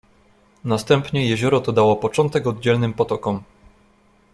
[0.63, 3.43] "Następnie jezioro to dało początek oddzielnym potokom."